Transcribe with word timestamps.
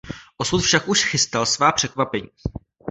Osud 0.37 0.61
však 0.61 0.87
už 0.87 1.03
chystal 1.05 1.45
svá 1.45 1.71
překvapení. 1.71 2.29